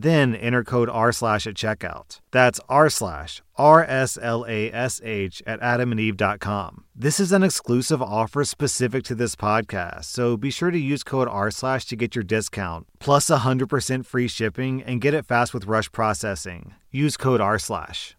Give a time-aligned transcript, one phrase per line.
[0.00, 2.20] Then enter code R slash at checkout.
[2.30, 6.84] That's R slash R S L A S H at adamandeve.com.
[6.94, 11.26] This is an exclusive offer specific to this podcast, so be sure to use code
[11.26, 15.66] R slash to get your discount, plus 100% free shipping, and get it fast with
[15.66, 16.74] rush processing.
[16.92, 18.16] Use code R slash.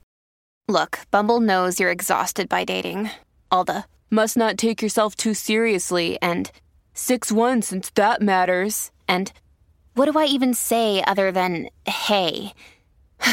[0.68, 3.10] Look, Bumble knows you're exhausted by dating.
[3.52, 6.52] All the must not take yourself too seriously and
[6.94, 8.92] 6 1 since that matters.
[9.08, 9.32] And
[10.00, 12.54] what do I even say other than hey?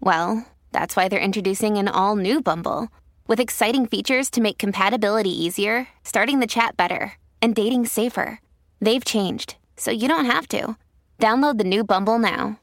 [0.00, 2.86] well, that's why they're introducing an all new Bumble
[3.26, 8.40] with exciting features to make compatibility easier, starting the chat better, and dating safer.
[8.80, 10.76] They've changed, so you don't have to.
[11.18, 12.60] Download the new Bumble now.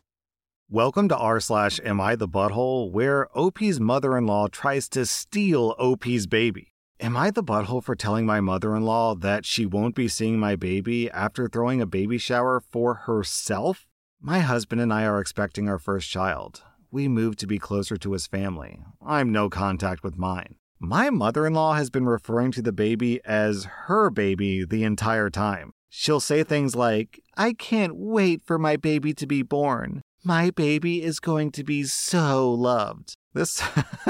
[0.71, 6.27] Welcome to r slash am I the butthole, where OP's mother-in-law tries to steal OP's
[6.27, 6.71] baby.
[7.01, 10.39] Am I the butthole for telling my mother in law that she won't be seeing
[10.39, 13.85] my baby after throwing a baby shower for herself?
[14.21, 16.63] My husband and I are expecting our first child.
[16.91, 18.79] We moved to be closer to his family.
[19.05, 20.55] I'm no contact with mine.
[20.79, 25.29] My mother in law has been referring to the baby as her baby the entire
[25.29, 25.73] time.
[25.89, 30.01] She'll say things like, I can't wait for my baby to be born.
[30.27, 33.15] My baby is going to be so loved.
[33.35, 33.61] This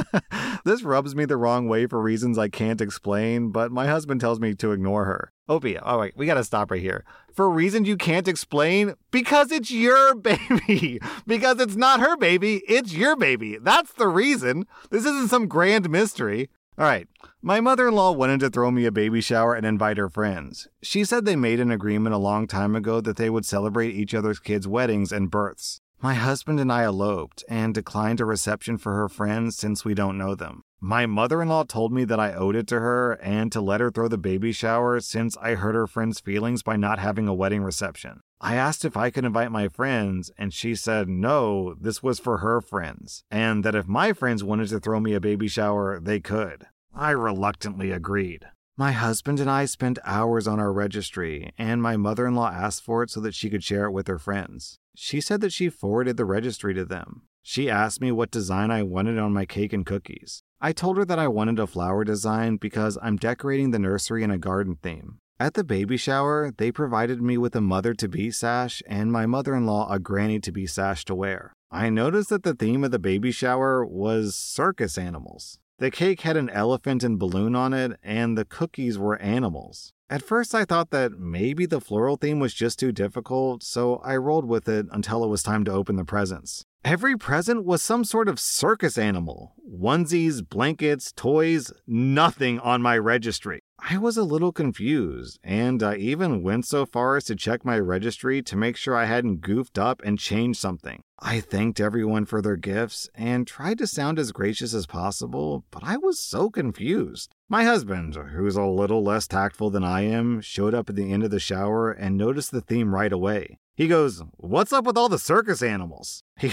[0.66, 4.40] this rubs me the wrong way for reasons I can't explain, but my husband tells
[4.40, 5.34] me to ignore her.
[5.50, 7.04] Opie, all right, we gotta stop right here.
[7.34, 11.02] For reasons you can't explain, because it's your baby.
[11.28, 13.58] because it's not her baby, it's your baby.
[13.62, 14.68] That's the reason.
[14.92, 16.50] This isn't some grand mystery.
[16.78, 17.08] All right.
[17.42, 20.68] My mother in law wanted to throw me a baby shower and invite her friends.
[20.81, 24.14] She said they made an agreement a long time ago that they would celebrate each
[24.14, 25.81] other's kids' weddings and births.
[26.01, 30.17] My husband and I eloped and declined a reception for her friends since we don't
[30.17, 30.61] know them.
[30.79, 33.81] My mother in law told me that I owed it to her and to let
[33.81, 37.33] her throw the baby shower since I hurt her friends' feelings by not having a
[37.33, 38.19] wedding reception.
[38.39, 42.38] I asked if I could invite my friends, and she said no, this was for
[42.39, 46.19] her friends, and that if my friends wanted to throw me a baby shower, they
[46.19, 46.67] could.
[46.94, 48.45] I reluctantly agreed.
[48.78, 52.84] My husband and I spent hours on our registry, and my mother in law asked
[52.84, 54.80] for it so that she could share it with her friends.
[54.97, 57.22] She said that she forwarded the registry to them.
[57.41, 60.44] She asked me what design I wanted on my cake and cookies.
[60.59, 64.31] I told her that I wanted a flower design because I'm decorating the nursery in
[64.31, 65.19] a garden theme.
[65.40, 69.25] At the baby shower, they provided me with a mother to be sash and my
[69.25, 71.53] mother in law a granny to be sash to wear.
[71.72, 75.59] I noticed that the theme of the baby shower was circus animals.
[75.78, 79.91] The cake had an elephant and balloon on it, and the cookies were animals.
[80.09, 84.16] At first, I thought that maybe the floral theme was just too difficult, so I
[84.16, 86.63] rolled with it until it was time to open the presents.
[86.85, 93.62] Every present was some sort of circus animal onesies, blankets, toys, nothing on my registry.
[93.79, 97.79] I was a little confused, and I even went so far as to check my
[97.79, 101.01] registry to make sure I hadn't goofed up and changed something.
[101.18, 105.84] I thanked everyone for their gifts and tried to sound as gracious as possible, but
[105.84, 107.34] I was so confused.
[107.50, 111.24] My husband, who's a little less tactful than I am, showed up at the end
[111.24, 113.57] of the shower and noticed the theme right away.
[113.75, 116.24] He goes, What's up with all the circus animals?
[116.38, 116.52] He,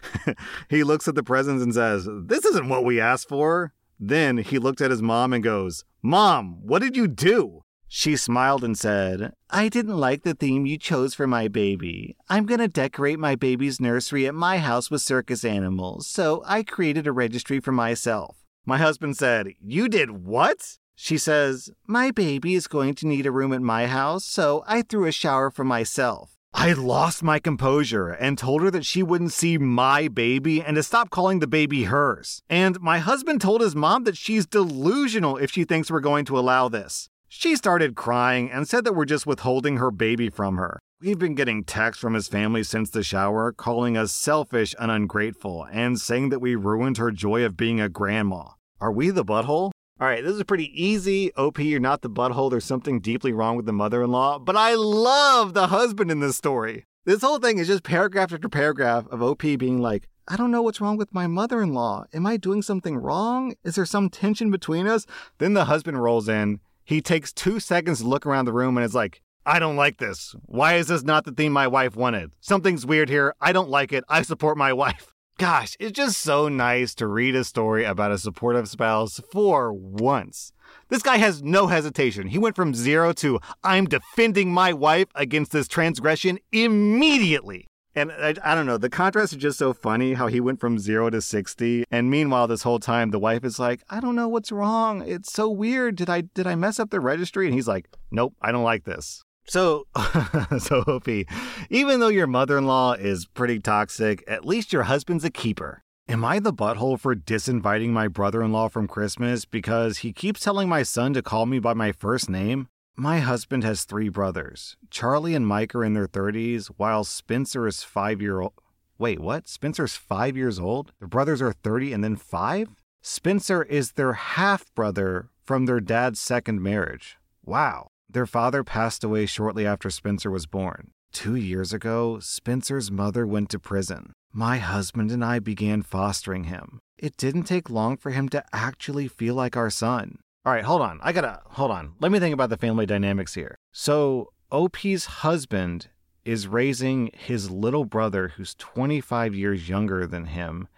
[0.68, 3.72] he looks at the presents and says, This isn't what we asked for.
[4.00, 7.62] Then he looked at his mom and goes, Mom, what did you do?
[7.90, 12.16] She smiled and said, I didn't like the theme you chose for my baby.
[12.28, 16.62] I'm going to decorate my baby's nursery at my house with circus animals, so I
[16.62, 18.36] created a registry for myself.
[18.66, 20.76] My husband said, You did what?
[21.00, 24.82] She says, My baby is going to need a room at my house, so I
[24.82, 26.32] threw a shower for myself.
[26.52, 30.82] I lost my composure and told her that she wouldn't see my baby and to
[30.82, 32.42] stop calling the baby hers.
[32.50, 36.38] And my husband told his mom that she's delusional if she thinks we're going to
[36.38, 37.08] allow this.
[37.28, 40.80] She started crying and said that we're just withholding her baby from her.
[41.00, 45.64] We've been getting texts from his family since the shower calling us selfish and ungrateful
[45.70, 48.48] and saying that we ruined her joy of being a grandma.
[48.80, 49.70] Are we the butthole?
[50.00, 51.34] All right, this is pretty easy.
[51.34, 52.50] OP, you're not the butthole.
[52.50, 56.20] There's something deeply wrong with the mother in law, but I love the husband in
[56.20, 56.86] this story.
[57.04, 60.62] This whole thing is just paragraph after paragraph of OP being like, I don't know
[60.62, 62.04] what's wrong with my mother in law.
[62.14, 63.54] Am I doing something wrong?
[63.64, 65.04] Is there some tension between us?
[65.38, 66.60] Then the husband rolls in.
[66.84, 69.98] He takes two seconds to look around the room and is like, I don't like
[69.98, 70.36] this.
[70.44, 72.30] Why is this not the theme my wife wanted?
[72.40, 73.34] Something's weird here.
[73.40, 74.04] I don't like it.
[74.08, 75.12] I support my wife.
[75.38, 80.52] Gosh, it's just so nice to read a story about a supportive spouse for once.
[80.88, 82.26] This guy has no hesitation.
[82.26, 87.68] He went from zero to I'm defending my wife against this transgression immediately.
[87.94, 90.76] And I, I, don't know, the contrast is just so funny how he went from
[90.76, 91.84] zero to 60.
[91.88, 95.06] And meanwhile, this whole time, the wife is like, I don't know what's wrong.
[95.06, 95.94] It's so weird.
[95.94, 97.46] Did I, did I mess up the registry?
[97.46, 99.22] And he's like, Nope, I don't like this.
[99.48, 99.86] So,
[100.58, 101.26] so Opie,
[101.70, 105.82] even though your mother-in-law is pretty toxic, at least your husband's a keeper.
[106.06, 110.82] Am I the butthole for disinviting my brother-in-law from Christmas because he keeps telling my
[110.82, 112.68] son to call me by my first name?
[112.96, 114.76] My husband has three brothers.
[114.90, 118.54] Charlie and Mike are in their 30s, while Spencer is five year old.
[118.98, 119.46] Wait, what?
[119.48, 120.92] Spencer's five years old?
[120.98, 122.68] The brothers are 30 and then five?
[123.00, 127.16] Spencer is their half brother from their dad's second marriage.
[127.44, 127.88] Wow.
[128.10, 130.92] Their father passed away shortly after Spencer was born.
[131.12, 134.12] Two years ago, Spencer's mother went to prison.
[134.32, 136.80] My husband and I began fostering him.
[136.96, 140.20] It didn't take long for him to actually feel like our son.
[140.46, 141.00] All right, hold on.
[141.02, 141.94] I gotta, hold on.
[142.00, 143.56] Let me think about the family dynamics here.
[143.72, 145.88] So, OP's husband
[146.24, 150.68] is raising his little brother, who's 25 years younger than him,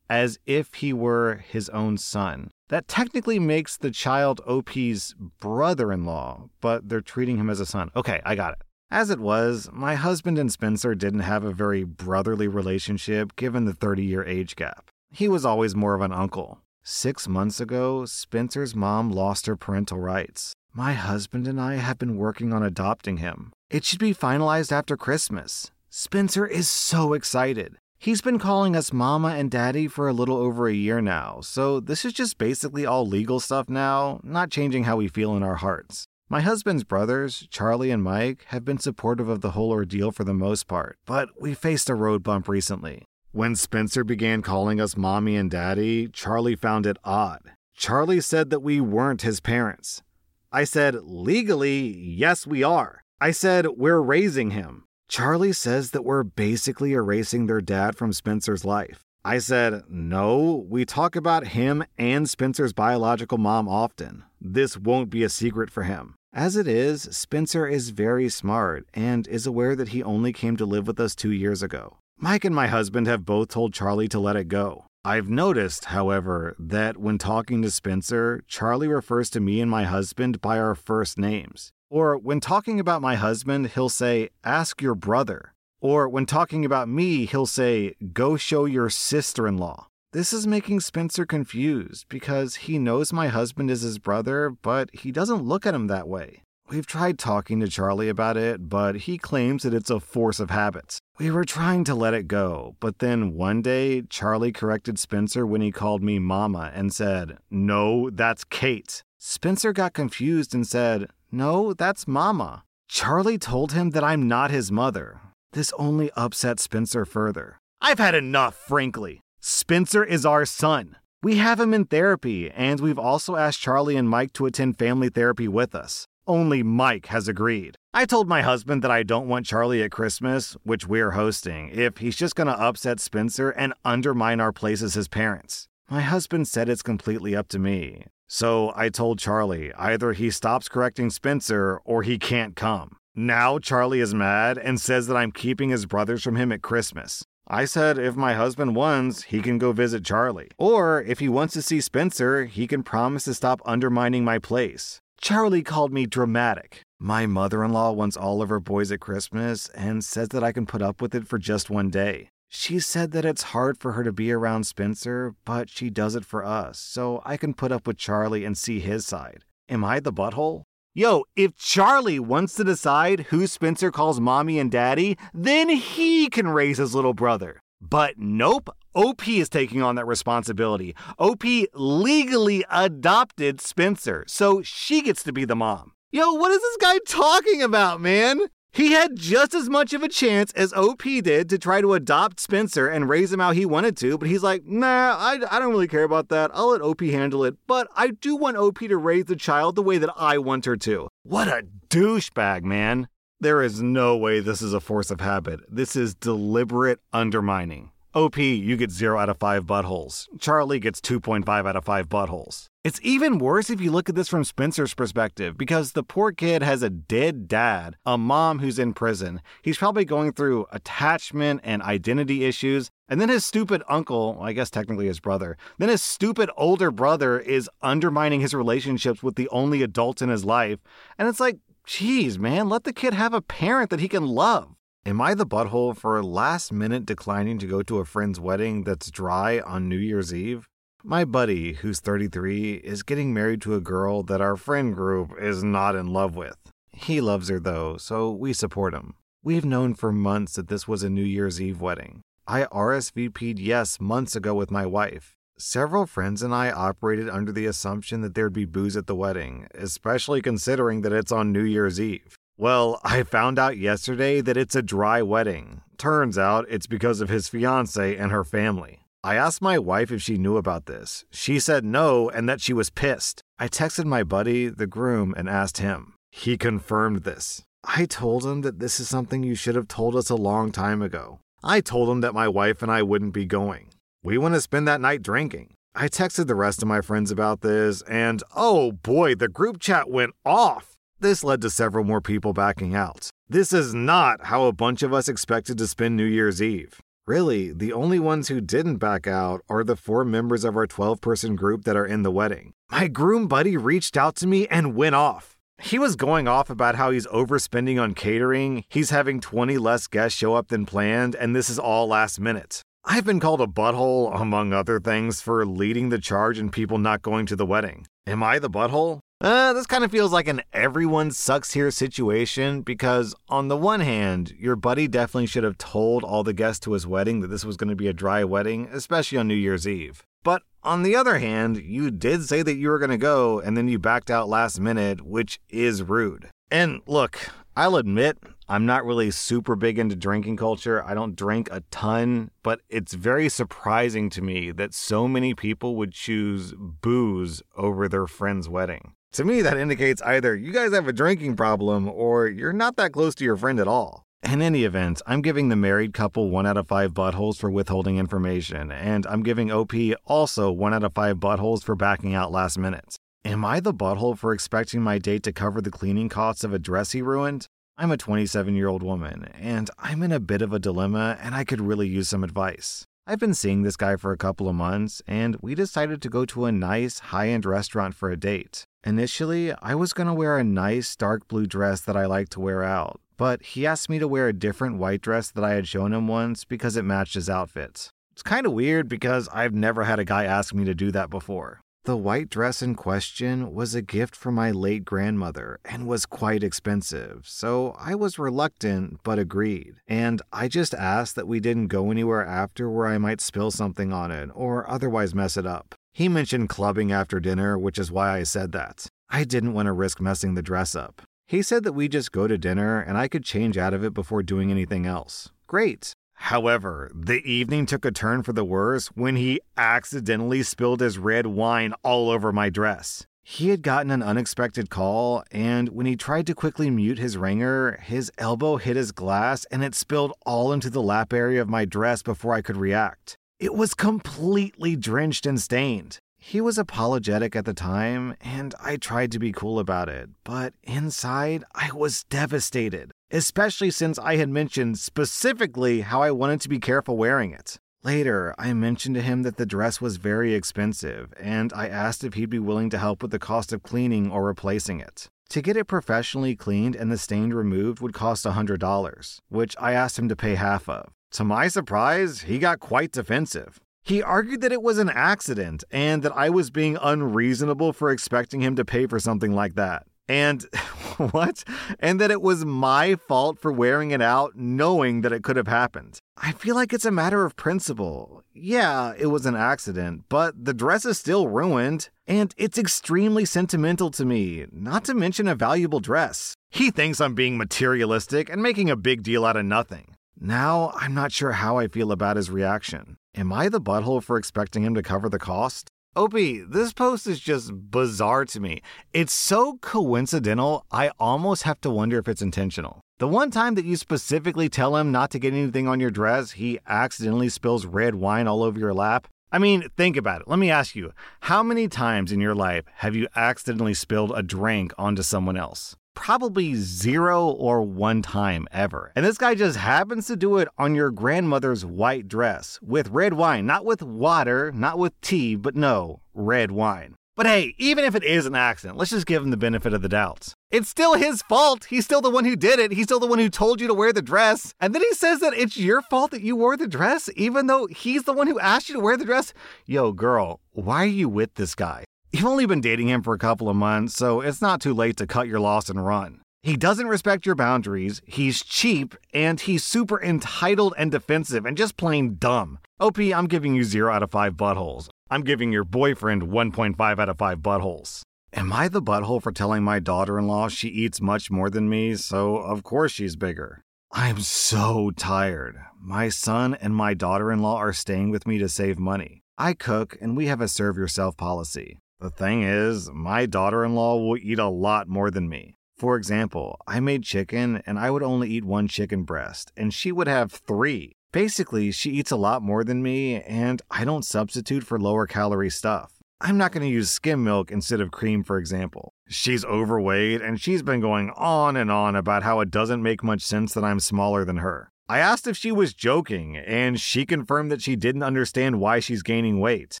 [0.10, 2.50] as if he were his own son.
[2.68, 7.66] That technically makes the child OP's brother in law, but they're treating him as a
[7.66, 7.90] son.
[7.96, 8.58] Okay, I got it.
[8.90, 13.74] As it was, my husband and Spencer didn't have a very brotherly relationship given the
[13.74, 14.90] 30 year age gap.
[15.10, 16.60] He was always more of an uncle.
[16.82, 20.54] Six months ago, Spencer's mom lost her parental rights.
[20.72, 23.52] My husband and I have been working on adopting him.
[23.70, 25.70] It should be finalized after Christmas.
[25.90, 27.76] Spencer is so excited.
[28.00, 31.80] He's been calling us mama and daddy for a little over a year now, so
[31.80, 35.56] this is just basically all legal stuff now, not changing how we feel in our
[35.56, 36.04] hearts.
[36.28, 40.32] My husband's brothers, Charlie and Mike, have been supportive of the whole ordeal for the
[40.32, 43.02] most part, but we faced a road bump recently.
[43.32, 47.50] When Spencer began calling us mommy and daddy, Charlie found it odd.
[47.74, 50.04] Charlie said that we weren't his parents.
[50.52, 53.02] I said, legally, yes, we are.
[53.20, 54.84] I said, we're raising him.
[55.08, 59.00] Charlie says that we're basically erasing their dad from Spencer's life.
[59.24, 64.24] I said, No, we talk about him and Spencer's biological mom often.
[64.38, 66.14] This won't be a secret for him.
[66.34, 70.66] As it is, Spencer is very smart and is aware that he only came to
[70.66, 71.96] live with us two years ago.
[72.18, 74.84] Mike and my husband have both told Charlie to let it go.
[75.04, 80.42] I've noticed, however, that when talking to Spencer, Charlie refers to me and my husband
[80.42, 81.72] by our first names.
[81.90, 85.54] Or when talking about my husband, he'll say, Ask your brother.
[85.80, 89.86] Or when talking about me, he'll say, Go show your sister in law.
[90.12, 95.12] This is making Spencer confused because he knows my husband is his brother, but he
[95.12, 96.42] doesn't look at him that way.
[96.70, 100.50] We've tried talking to Charlie about it, but he claims that it's a force of
[100.50, 100.98] habits.
[101.18, 105.62] We were trying to let it go, but then one day, Charlie corrected Spencer when
[105.62, 109.02] he called me Mama and said, No, that's Kate.
[109.20, 112.62] Spencer got confused and said, no, that's Mama.
[112.88, 115.20] Charlie told him that I'm not his mother.
[115.52, 117.58] This only upset Spencer further.
[117.80, 119.20] I've had enough, frankly.
[119.40, 120.96] Spencer is our son.
[121.20, 125.08] We have him in therapy, and we've also asked Charlie and Mike to attend family
[125.08, 126.06] therapy with us.
[126.26, 127.74] Only Mike has agreed.
[127.92, 131.98] I told my husband that I don't want Charlie at Christmas, which we're hosting, if
[131.98, 135.66] he's just gonna upset Spencer and undermine our place as his parents.
[135.90, 140.68] My husband said it's completely up to me, so I told Charlie either he stops
[140.68, 142.98] correcting Spencer or he can't come.
[143.16, 147.24] Now Charlie is mad and says that I'm keeping his brothers from him at Christmas.
[147.46, 150.50] I said if my husband wants, he can go visit Charlie.
[150.58, 155.00] Or if he wants to see Spencer, he can promise to stop undermining my place.
[155.22, 156.82] Charlie called me dramatic.
[157.00, 160.52] My mother in law wants all of her boys at Christmas and says that I
[160.52, 162.28] can put up with it for just one day.
[162.50, 166.24] She said that it's hard for her to be around Spencer, but she does it
[166.24, 169.44] for us, so I can put up with Charlie and see his side.
[169.68, 170.62] Am I the butthole?
[170.94, 176.48] Yo, if Charlie wants to decide who Spencer calls mommy and daddy, then he can
[176.48, 177.60] raise his little brother.
[177.82, 180.96] But nope, OP is taking on that responsibility.
[181.18, 185.92] OP legally adopted Spencer, so she gets to be the mom.
[186.10, 188.40] Yo, what is this guy talking about, man?
[188.78, 192.38] He had just as much of a chance as OP did to try to adopt
[192.38, 195.72] Spencer and raise him how he wanted to, but he's like, nah, I, I don't
[195.72, 196.52] really care about that.
[196.54, 199.82] I'll let OP handle it, but I do want OP to raise the child the
[199.82, 201.08] way that I want her to.
[201.24, 203.08] What a douchebag, man.
[203.40, 205.58] There is no way this is a force of habit.
[205.68, 207.90] This is deliberate undermining.
[208.14, 210.28] OP, you get 0 out of 5 buttholes.
[210.40, 212.66] Charlie gets 2.5 out of 5 buttholes.
[212.82, 216.62] It's even worse if you look at this from Spencer's perspective because the poor kid
[216.62, 219.42] has a dead dad, a mom who's in prison.
[219.60, 222.88] He's probably going through attachment and identity issues.
[223.10, 227.38] And then his stupid uncle, I guess technically his brother, then his stupid older brother
[227.38, 230.78] is undermining his relationships with the only adult in his life.
[231.18, 234.77] And it's like, geez, man, let the kid have a parent that he can love.
[235.08, 239.10] Am I the butthole for last minute declining to go to a friend's wedding that's
[239.10, 240.68] dry on New Year's Eve?
[241.02, 245.64] My buddy, who's 33, is getting married to a girl that our friend group is
[245.64, 246.58] not in love with.
[246.90, 249.14] He loves her though, so we support him.
[249.42, 252.20] We've known for months that this was a New Year's Eve wedding.
[252.46, 255.38] I RSVP'd yes months ago with my wife.
[255.56, 259.68] Several friends and I operated under the assumption that there'd be booze at the wedding,
[259.74, 262.37] especially considering that it's on New Year's Eve.
[262.58, 265.82] Well, I found out yesterday that it's a dry wedding.
[265.96, 269.00] Turns out it's because of his fiance and her family.
[269.24, 271.24] I asked my wife if she knew about this.
[271.30, 273.42] She said no and that she was pissed.
[273.58, 276.14] I texted my buddy, the groom, and asked him.
[276.30, 277.62] He confirmed this.
[277.84, 281.02] I told him that this is something you should have told us a long time
[281.02, 281.40] ago.
[281.64, 283.88] I told him that my wife and I wouldn't be going.
[284.22, 285.74] We want to spend that night drinking.
[285.94, 290.08] I texted the rest of my friends about this, and oh boy, the group chat
[290.08, 290.97] went off.
[291.20, 293.28] This led to several more people backing out.
[293.48, 297.00] This is not how a bunch of us expected to spend New Year's Eve.
[297.26, 301.20] Really, the only ones who didn't back out are the four members of our 12
[301.20, 302.72] person group that are in the wedding.
[302.88, 305.56] My groom buddy reached out to me and went off.
[305.82, 310.38] He was going off about how he's overspending on catering, he's having 20 less guests
[310.38, 312.80] show up than planned, and this is all last minute.
[313.04, 317.22] I've been called a butthole, among other things, for leading the charge and people not
[317.22, 318.06] going to the wedding.
[318.24, 319.18] Am I the butthole?
[319.40, 324.00] Uh, this kind of feels like an everyone sucks here situation because, on the one
[324.00, 327.64] hand, your buddy definitely should have told all the guests to his wedding that this
[327.64, 330.24] was going to be a dry wedding, especially on New Year's Eve.
[330.42, 333.76] But on the other hand, you did say that you were going to go and
[333.76, 336.48] then you backed out last minute, which is rude.
[336.68, 341.04] And look, I'll admit, I'm not really super big into drinking culture.
[341.04, 345.94] I don't drink a ton, but it's very surprising to me that so many people
[345.94, 349.12] would choose booze over their friend's wedding.
[349.32, 353.12] To me, that indicates either you guys have a drinking problem or you're not that
[353.12, 354.24] close to your friend at all.
[354.42, 358.16] In any event, I'm giving the married couple 1 out of 5 buttholes for withholding
[358.16, 359.92] information, and I'm giving OP
[360.24, 363.16] also 1 out of 5 buttholes for backing out last minute.
[363.44, 366.78] Am I the butthole for expecting my date to cover the cleaning costs of a
[366.78, 367.66] dress he ruined?
[367.98, 371.54] I'm a 27 year old woman, and I'm in a bit of a dilemma, and
[371.54, 373.04] I could really use some advice.
[373.26, 376.46] I've been seeing this guy for a couple of months, and we decided to go
[376.46, 378.84] to a nice, high end restaurant for a date.
[379.08, 382.60] Initially, I was going to wear a nice dark blue dress that I like to
[382.60, 385.88] wear out, but he asked me to wear a different white dress that I had
[385.88, 388.10] shown him once because it matched his outfit.
[388.32, 391.30] It's kind of weird because I've never had a guy ask me to do that
[391.30, 391.80] before.
[392.04, 396.62] The white dress in question was a gift from my late grandmother and was quite
[396.62, 399.94] expensive, so I was reluctant but agreed.
[400.06, 404.12] And I just asked that we didn't go anywhere after where I might spill something
[404.12, 405.94] on it or otherwise mess it up.
[406.18, 409.06] He mentioned clubbing after dinner, which is why I said that.
[409.30, 411.22] I didn't want to risk messing the dress up.
[411.46, 414.14] He said that we just go to dinner and I could change out of it
[414.14, 415.52] before doing anything else.
[415.68, 416.12] Great.
[416.34, 421.46] However, the evening took a turn for the worse when he accidentally spilled his red
[421.46, 423.24] wine all over my dress.
[423.44, 427.92] He had gotten an unexpected call, and when he tried to quickly mute his ringer,
[428.02, 431.84] his elbow hit his glass and it spilled all into the lap area of my
[431.84, 433.37] dress before I could react.
[433.58, 436.20] It was completely drenched and stained.
[436.36, 440.74] He was apologetic at the time, and I tried to be cool about it, but
[440.84, 446.78] inside, I was devastated, especially since I had mentioned specifically how I wanted to be
[446.78, 447.80] careful wearing it.
[448.04, 452.34] Later, I mentioned to him that the dress was very expensive, and I asked if
[452.34, 455.28] he'd be willing to help with the cost of cleaning or replacing it.
[455.48, 460.16] To get it professionally cleaned and the stain removed would cost $100, which I asked
[460.16, 461.10] him to pay half of.
[461.32, 463.80] To my surprise, he got quite defensive.
[464.02, 468.62] He argued that it was an accident and that I was being unreasonable for expecting
[468.62, 470.06] him to pay for something like that.
[470.28, 470.62] And
[471.30, 471.64] what?
[471.98, 475.66] And that it was my fault for wearing it out knowing that it could have
[475.66, 476.18] happened.
[476.36, 478.42] I feel like it's a matter of principle.
[478.54, 484.10] Yeah, it was an accident, but the dress is still ruined, and it's extremely sentimental
[484.12, 486.54] to me, not to mention a valuable dress.
[486.70, 490.14] He thinks I'm being materialistic and making a big deal out of nothing.
[490.40, 493.16] Now, I'm not sure how I feel about his reaction.
[493.34, 495.90] Am I the butthole for expecting him to cover the cost?
[496.14, 498.80] Opie, this post is just bizarre to me.
[499.12, 503.00] It's so coincidental, I almost have to wonder if it's intentional.
[503.18, 506.52] The one time that you specifically tell him not to get anything on your dress,
[506.52, 509.26] he accidentally spills red wine all over your lap.
[509.50, 510.48] I mean, think about it.
[510.48, 514.42] Let me ask you how many times in your life have you accidentally spilled a
[514.44, 515.96] drink onto someone else?
[516.18, 519.12] Probably zero or one time ever.
[519.14, 523.34] And this guy just happens to do it on your grandmother's white dress with red
[523.34, 527.14] wine, not with water, not with tea, but no, red wine.
[527.36, 530.02] But hey, even if it is an accident, let's just give him the benefit of
[530.02, 530.54] the doubt.
[530.72, 531.84] It's still his fault.
[531.84, 532.90] He's still the one who did it.
[532.90, 534.74] He's still the one who told you to wear the dress.
[534.80, 537.86] And then he says that it's your fault that you wore the dress, even though
[537.86, 539.54] he's the one who asked you to wear the dress.
[539.86, 542.02] Yo, girl, why are you with this guy?
[542.30, 545.16] You've only been dating him for a couple of months, so it's not too late
[545.16, 546.42] to cut your loss and run.
[546.62, 551.96] He doesn't respect your boundaries, he's cheap, and he's super entitled and defensive and just
[551.96, 552.80] plain dumb.
[553.00, 555.08] OP, I'm giving you 0 out of 5 buttholes.
[555.30, 558.20] I'm giving your boyfriend 1.5 out of 5 buttholes.
[558.52, 561.88] Am I the butthole for telling my daughter in law she eats much more than
[561.88, 563.80] me, so of course she's bigger?
[564.12, 565.78] I'm so tired.
[565.98, 569.42] My son and my daughter in law are staying with me to save money.
[569.56, 571.98] I cook, and we have a serve yourself policy.
[572.20, 575.76] The thing is, my daughter in law will eat a lot more than me.
[575.96, 580.10] For example, I made chicken and I would only eat one chicken breast, and she
[580.10, 581.12] would have three.
[581.30, 585.70] Basically, she eats a lot more than me, and I don't substitute for lower calorie
[585.70, 586.14] stuff.
[586.40, 589.12] I'm not going to use skim milk instead of cream, for example.
[589.28, 593.42] She's overweight, and she's been going on and on about how it doesn't make much
[593.42, 594.90] sense that I'm smaller than her.
[595.08, 599.22] I asked if she was joking, and she confirmed that she didn't understand why she's
[599.22, 600.00] gaining weight.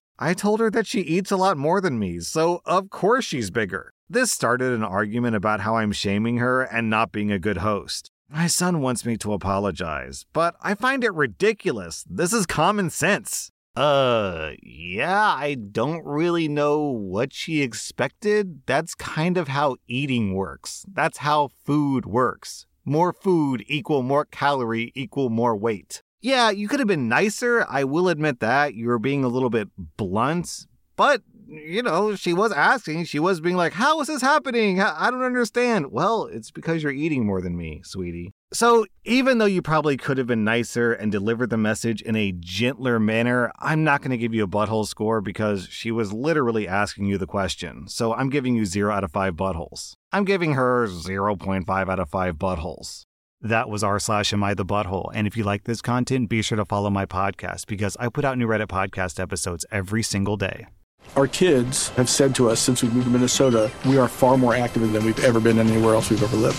[0.20, 3.50] I told her that she eats a lot more than me, so of course she's
[3.50, 3.92] bigger.
[4.10, 8.10] This started an argument about how I'm shaming her and not being a good host.
[8.28, 12.04] My son wants me to apologize, but I find it ridiculous.
[12.10, 13.52] This is common sense.
[13.76, 18.62] Uh, yeah, I don't really know what she expected.
[18.66, 20.84] That's kind of how eating works.
[20.92, 22.66] That's how food works.
[22.84, 26.02] More food equal more calorie equal more weight.
[26.20, 27.64] Yeah, you could have been nicer.
[27.68, 28.74] I will admit that.
[28.74, 33.40] You were being a little bit blunt, but you know, she was asking, she was
[33.40, 34.80] being like, How is this happening?
[34.80, 35.90] I don't understand.
[35.90, 38.32] Well, it's because you're eating more than me, sweetie.
[38.52, 42.32] So, even though you probably could have been nicer and delivered the message in a
[42.32, 46.68] gentler manner, I'm not going to give you a butthole score because she was literally
[46.68, 47.88] asking you the question.
[47.88, 49.94] So, I'm giving you 0 out of 5 buttholes.
[50.12, 53.04] I'm giving her 0.5 out of 5 buttholes.
[53.40, 55.12] That was r slash am I the butthole.
[55.14, 58.24] And if you like this content, be sure to follow my podcast because I put
[58.24, 60.66] out new Reddit podcast episodes every single day.
[61.14, 64.56] Our kids have said to us since we moved to Minnesota, we are far more
[64.56, 66.58] active than we've ever been anywhere else we've ever lived.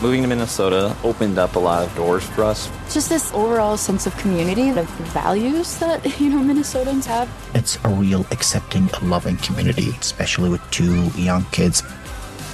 [0.00, 2.70] Moving to Minnesota opened up a lot of doors for us.
[2.94, 7.28] Just this overall sense of community, the values that, you know, Minnesotans have.
[7.54, 11.82] It's a real accepting, loving community, especially with two young kids.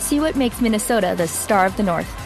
[0.01, 2.26] See what makes Minnesota the star of the North.